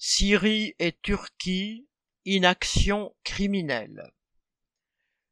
[0.00, 1.88] Syrie et Turquie,
[2.24, 4.12] inaction criminelle.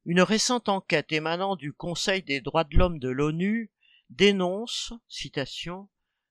[0.05, 3.71] Une récente enquête émanant du Conseil des droits de l'homme de l'ONU
[4.11, 5.89] dénonce, citation,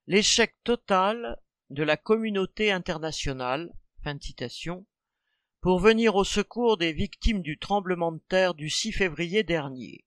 [0.07, 4.85] l'échec total de la communauté internationale, fin citation,
[5.61, 10.03] pour venir au secours des victimes du tremblement de terre du 6 février dernier.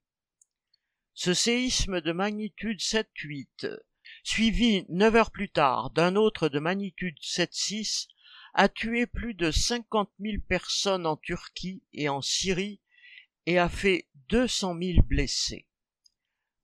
[1.15, 3.75] Ce séisme de magnitude 7-8,
[4.23, 8.09] suivi neuf heures plus tard d'un autre de magnitude 7-6,
[8.59, 12.81] a tué plus de 50 000 personnes en Turquie et en Syrie
[13.47, 15.69] et a fait 200 000 blessés.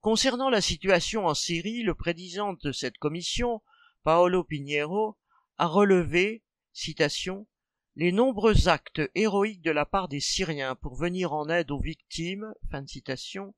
[0.00, 3.62] Concernant la situation en Syrie, le président de cette commission,
[4.02, 5.16] Paolo Pinheiro,
[5.56, 7.46] a relevé, citation,
[7.94, 12.52] les nombreux actes héroïques de la part des Syriens pour venir en aide aux victimes,
[12.72, 13.54] fin de citation,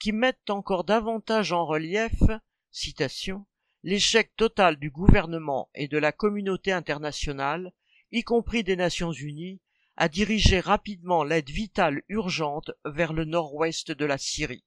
[0.00, 2.24] qui mettent encore davantage en relief,
[2.72, 3.46] citation,
[3.82, 7.72] l'échec total du gouvernement et de la communauté internationale,
[8.10, 9.60] y compris des Nations unies,
[9.96, 14.64] à diriger rapidement l'aide vitale urgente vers le nord-ouest de la Syrie.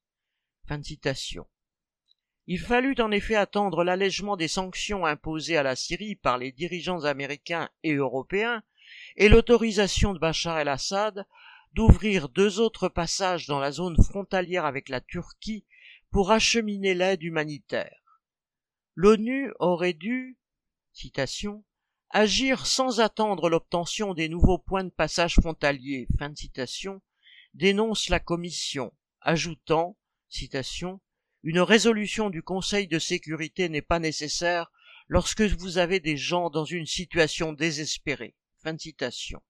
[2.48, 7.06] Il fallut en effet attendre l'allègement des sanctions imposées à la Syrie par les dirigeants
[7.06, 8.64] américains et européens
[9.16, 11.26] et l'autorisation de Bachar el-Assad
[11.74, 15.66] d'ouvrir deux autres passages dans la zone frontalière avec la Turquie
[16.12, 18.01] pour acheminer l'aide humanitaire.
[19.04, 20.38] L'ONU aurait dû,
[22.12, 26.08] agir sans attendre l'obtention des nouveaux points de passage frontaliers,
[27.56, 29.98] dénonce la Commission, ajoutant,
[31.42, 34.72] une résolution du Conseil de sécurité n'est pas nécessaire
[35.08, 38.36] lorsque vous avez des gens dans une situation désespérée.
[38.62, 39.42] Fin de citation.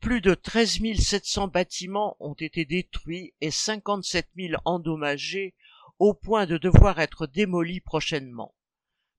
[0.00, 5.54] Plus de 13 700 bâtiments ont été détruits et 57 000 endommagés
[6.00, 8.52] au point de devoir être démolis prochainement.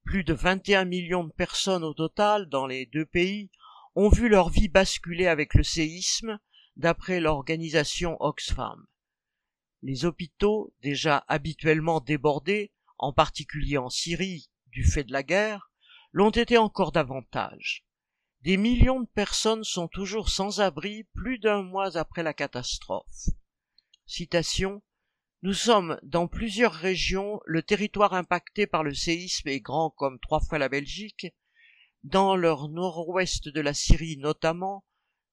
[0.03, 3.49] Plus de 21 millions de personnes au total dans les deux pays
[3.95, 6.39] ont vu leur vie basculer avec le séisme,
[6.75, 8.85] d'après l'organisation Oxfam.
[9.81, 15.71] Les hôpitaux, déjà habituellement débordés, en particulier en Syrie, du fait de la guerre,
[16.11, 17.85] l'ont été encore davantage.
[18.41, 23.29] Des millions de personnes sont toujours sans abri plus d'un mois après la catastrophe.
[24.05, 24.81] Citation
[25.43, 30.39] nous sommes dans plusieurs régions, le territoire impacté par le séisme est grand comme trois
[30.39, 31.33] fois la Belgique.
[32.03, 34.85] Dans leur nord-ouest de la Syrie notamment,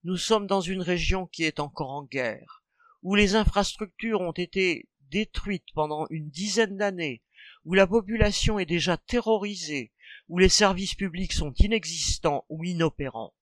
[0.05, 2.65] nous sommes dans une région qui est encore en guerre,
[3.03, 7.23] où les infrastructures ont été détruites pendant une dizaine d'années,
[7.67, 9.93] où la population est déjà terrorisée,
[10.29, 13.35] où les services publics sont inexistants ou inopérants.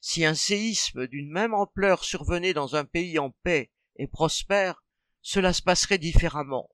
[0.00, 4.84] Si un séisme d'une même ampleur survenait dans un pays en paix et prospère,
[5.22, 6.70] cela se passerait différemment.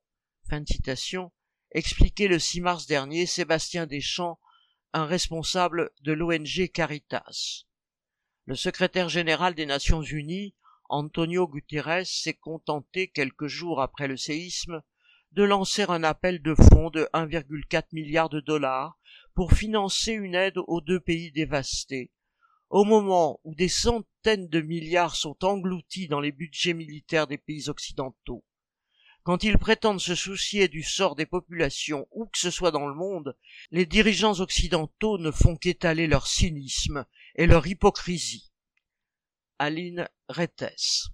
[0.49, 1.33] Fin de citation.
[1.71, 4.39] Expliquait le 6 mars dernier Sébastien Deschamps,
[4.93, 7.65] un responsable de l'ONG Caritas.
[8.47, 10.55] Le secrétaire général des Nations Unies,
[10.89, 14.83] Antonio Guterres, s'est contenté quelques jours après le séisme
[15.33, 18.99] de lancer un appel de fonds de 1,4 milliard de dollars
[19.35, 22.13] pour financer une aide aux deux pays dévastés,
[22.75, 27.69] au moment où des centaines de milliards sont engloutis dans les budgets militaires des pays
[27.69, 28.45] occidentaux.
[29.23, 32.97] Quand ils prétendent se soucier du sort des populations où que ce soit dans le
[32.97, 33.37] monde,
[33.71, 38.51] les dirigeants occidentaux ne font qu'étaler leur cynisme et leur hypocrisie.
[39.61, 41.13] Aline Rettes